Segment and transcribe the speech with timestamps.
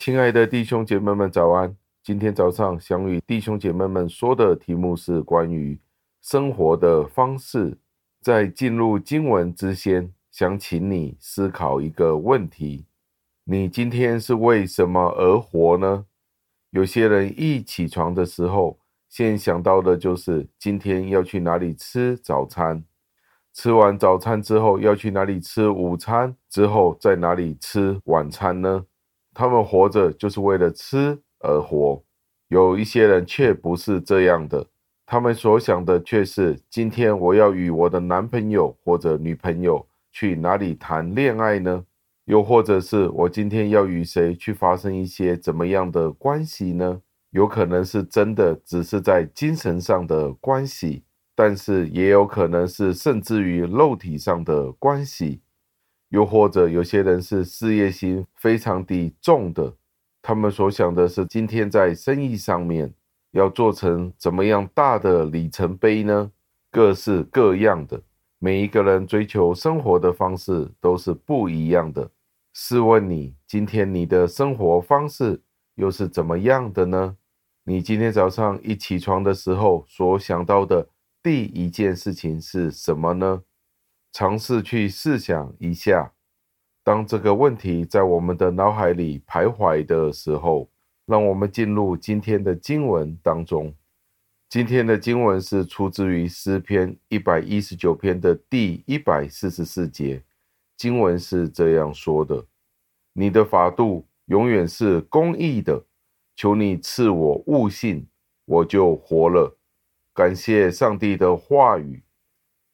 [0.00, 1.76] 亲爱的弟兄姐妹们，早安！
[2.02, 5.78] 今天早上想与弟兄姐妹们说的题目是关于
[6.22, 7.76] 生活的方式。
[8.22, 12.86] 在进入经文之前，想请你思考一个问题：
[13.44, 16.06] 你今天是为什么而活呢？
[16.70, 18.78] 有些人一起床的时候，
[19.10, 22.82] 先想到的就是今天要去哪里吃早餐，
[23.52, 28.86] 吃完早餐之后要去哪里吃午餐，之后在哪里吃晚餐呢？
[29.32, 32.02] 他们活着就是为了吃而活，
[32.48, 34.66] 有一些人却不是这样的，
[35.06, 41.84] 他们所想的却是今天我要与我的男朋友或者女朋友去哪里谈恋爱呢？
[42.26, 47.00] 又或者是我今天要与谁去发生一些怎么样的关系呢？
[47.30, 55.40] 有可能是真的只是在精神上的关系，但是也有可能是甚至于肉体上的关系。
[56.10, 59.74] 又或者有些人是事业心非常的重的，
[60.20, 62.92] 他们所想的是今天在生意上面
[63.30, 66.30] 要做成怎么样大的里程碑呢？
[66.70, 68.00] 各式各样的，
[68.38, 72.10] 每一个人追求生活的方式都是不一样的。
[72.52, 75.40] 试问你，今天你的生活方式
[75.76, 77.16] 又是怎么样的呢？
[77.64, 80.88] 你今天早上一起床的时候所想到的
[81.22, 83.42] 第一件事情是什么呢？
[84.12, 86.12] 尝试去试想一下，
[86.82, 90.68] 当这个问题在我们的脑海里徘徊的时候，
[91.06, 93.74] 让我们进入今天的经文当中。
[94.48, 100.24] 今天的经文是出自于诗篇一百一十九篇的第一百四十四节。
[100.76, 102.44] 经文是这样说的
[103.14, 105.84] ：“你的法度永远是公义的，
[106.34, 108.08] 求你赐我悟性，
[108.44, 109.56] 我就活了。”
[110.12, 112.02] 感谢上帝的话语。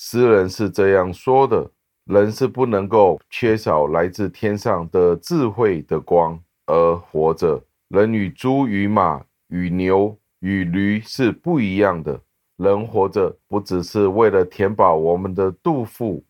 [0.00, 1.68] 诗人是这样说的：
[2.04, 7.60] 人是不能够缺少来自天上的智慧的光而活着。
[7.88, 12.20] 人与猪、与马、与牛、与驴是不一样的。
[12.58, 16.24] 人活着不只是为了填饱我们的肚腹，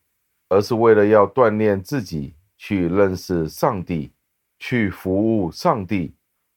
[0.49, 4.11] 而是为了要锻炼自己，去认识上帝，
[4.59, 6.15] 去服务上帝。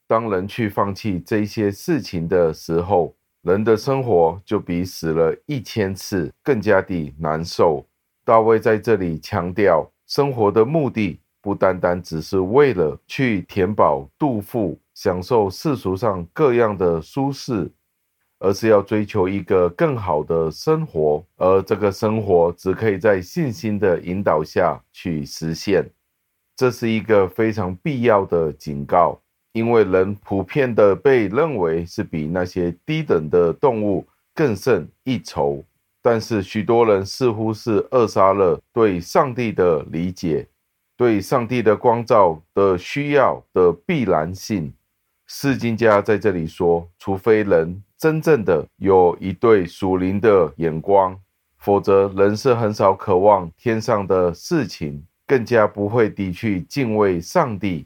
[0.07, 7.85] 当人去放弃这些事情的时候，人的生活就比死了一千次更加的难受。
[8.23, 17.67] 大卫在这里强调，生活的目的不单单只是为了去填饱肚腹，享受世俗上各样的舒适，
[18.37, 25.89] 而是要追求一个更好的生活，而这个生活只可以在信心的引导下去实现。
[26.55, 29.19] 这是一个非常必要的警告。
[29.53, 35.63] 因为人普遍的被认为是比那些低等的动物更胜一筹，
[36.01, 40.47] 但是许多人似乎是扼杀了对上帝的理解，
[40.95, 44.73] 对上帝的光照的需要的必然性。
[45.27, 51.17] 释经家在这里说，除非人真正的有一对属灵的眼光，
[51.57, 57.85] 否则人是很少渴望天上的事情，更加不会地去敬畏上帝。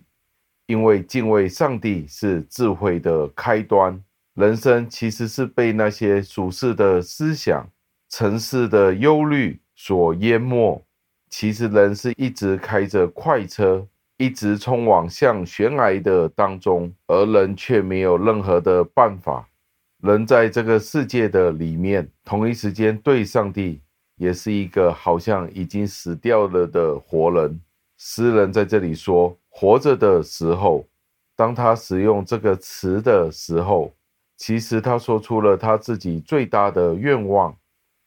[0.67, 4.01] 因为敬畏上帝是智慧的开端，
[4.33, 7.67] 人生其实是被那些俗世的思想、
[8.09, 10.83] 尘世的忧虑所淹没。
[11.29, 13.85] 其实人是一直开着快车，
[14.17, 19.47] 一直冲往向悬崖的当中，而人却没有任何的办法。
[20.01, 23.81] 人在这个世界的里面，同一时间对上帝
[24.17, 27.59] 也是一个好像已经死掉了的活人。
[27.97, 29.37] 诗人在这里说。
[29.49, 30.85] 活着的时候，
[31.33, 33.93] 当他使用这个词的时候，
[34.35, 37.55] 其实他说出了他自己最大的愿望。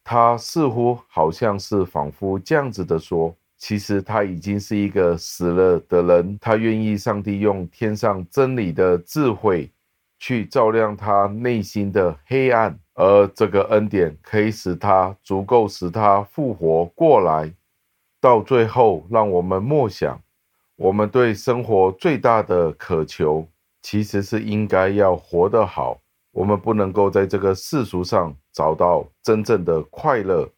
[0.05, 6.39] 他似乎好像是仿佛这样子的说，其实他已经是一个死了的人。
[6.39, 9.71] 他愿意上帝用天上真理的智慧
[10.19, 17.51] 去照亮他内心的黑暗，而这个恩典可以使他足够使他复活过来。
[18.21, 20.21] 到最后，让我们默想。
[20.77, 23.47] 我们对生活最大的渴求，
[23.83, 26.01] 其实是应该要活得好。
[26.31, 30.49] 我们不能够在这个世俗上找到真正的快乐，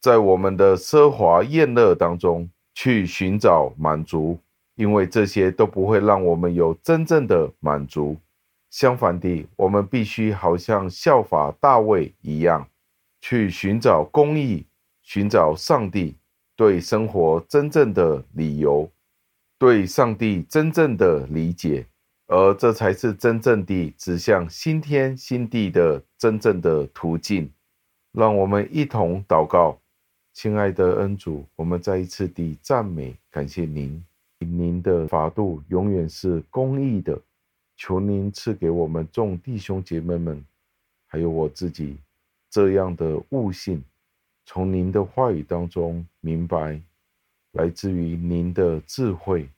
[0.00, 4.38] 在我们的奢华宴乐当中去寻找满足，
[4.74, 8.16] 因为这些都不会让我们有真正的满足。
[8.68, 12.66] 相反地，我们必须好像效法大卫一样，
[13.20, 14.66] 去寻找公义，
[15.02, 16.16] 寻找上帝
[16.62, 18.88] 对生活真正的理由。
[19.58, 21.84] 对上帝真正的理解，
[22.28, 27.50] 而这才是真正地指向新天新地的真正的途径。
[28.12, 29.76] 让我们一同祷告，
[30.34, 34.00] 亲爱的恩主，我们再一次地赞美感谢您，
[34.38, 37.20] 您的法度永远是公义的，
[37.76, 40.44] 求您赐给我们众弟兄姐妹们，
[41.08, 41.96] 还有我自己
[42.48, 43.82] 这样的悟性，
[44.44, 46.80] 从您的话语当中明白，
[47.52, 49.48] 来自于您的智慧。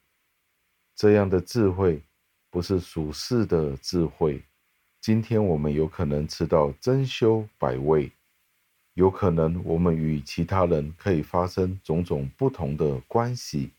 [0.95, 2.01] 这样的智慧
[2.51, 4.43] 不是属世的智慧。
[5.01, 8.11] 今天我们有可能吃到珍馐百味，
[8.95, 13.71] 有可能我们与其他人可以发生种种不同的关系，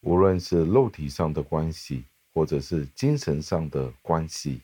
[0.00, 4.60] 无论是肉体上的关系，或者是精神上的关系。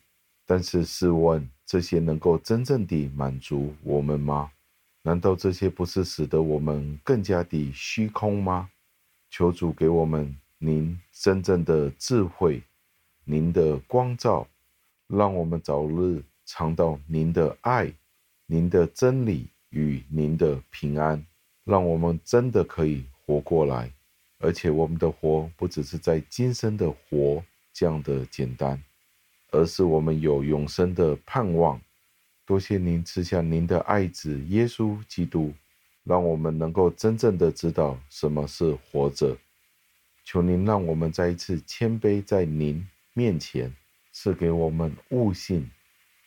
[0.47, 4.53] 但是试问，这些能够真正地满足我们吗？
[5.06, 8.71] 难道这些不是使得我们更加的虚空吗？
[9.29, 12.62] 求主给我们您真正的智慧，
[13.25, 14.49] 您的光照。
[15.06, 17.93] 让我们早日尝到您的爱、
[18.47, 21.23] 您的真理与您的平安，
[21.65, 23.93] 让我们真的可以活过来，
[24.39, 28.83] 而且我们的活不只是在今生的活这样的简单，
[29.51, 31.79] 而是我们有永生的盼望。
[32.46, 35.52] 多谢您赐下您的爱子耶稣基督，
[36.05, 39.37] 让我们能够真正的知道什么是活着。
[40.25, 43.75] 求您让我们再一次谦卑在您面前。
[44.17, 45.69] 赐给我们悟性，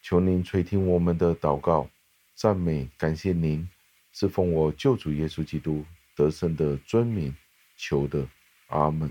[0.02, 1.90] 求您垂听我们的祷告，
[2.36, 3.66] 赞美感谢您，
[4.12, 7.34] 是奉我救主耶稣基督得胜的尊名
[7.78, 8.28] 求的，
[8.68, 9.10] 阿门。